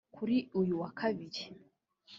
Kuri 0.15 0.37
uyu 0.59 0.73
wa 0.81 0.89
Kabiri 0.99 1.41